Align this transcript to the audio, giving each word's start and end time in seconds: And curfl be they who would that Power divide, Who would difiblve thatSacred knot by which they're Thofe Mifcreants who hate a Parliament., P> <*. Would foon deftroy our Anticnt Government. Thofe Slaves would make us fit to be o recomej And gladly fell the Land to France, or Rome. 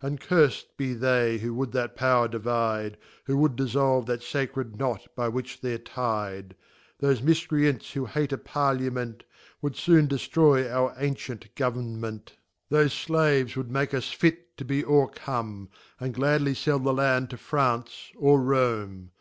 And 0.00 0.20
curfl 0.20 0.62
be 0.76 0.94
they 0.94 1.38
who 1.38 1.52
would 1.54 1.72
that 1.72 1.96
Power 1.96 2.28
divide, 2.28 2.96
Who 3.24 3.36
would 3.38 3.56
difiblve 3.56 4.06
thatSacred 4.06 4.76
knot 4.76 5.08
by 5.16 5.26
which 5.26 5.60
they're 5.60 5.76
Thofe 5.78 6.52
Mifcreants 7.02 7.90
who 7.90 8.06
hate 8.06 8.32
a 8.32 8.38
Parliament., 8.38 9.18
P> 9.18 9.24
<*. 9.46 9.60
Would 9.60 9.74
foon 9.76 10.06
deftroy 10.06 10.70
our 10.72 10.94
Anticnt 10.94 11.52
Government. 11.56 12.36
Thofe 12.70 12.92
Slaves 12.92 13.56
would 13.56 13.72
make 13.72 13.92
us 13.92 14.12
fit 14.12 14.56
to 14.58 14.64
be 14.64 14.84
o 14.84 15.08
recomej 15.08 15.66
And 15.98 16.14
gladly 16.14 16.54
fell 16.54 16.78
the 16.78 16.94
Land 16.94 17.30
to 17.30 17.36
France, 17.36 18.12
or 18.16 18.40
Rome. 18.40 19.10